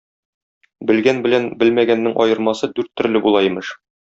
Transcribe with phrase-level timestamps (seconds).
[0.91, 3.77] Белгән белән белмәгәннең аермасы дүрт төрле була имеш: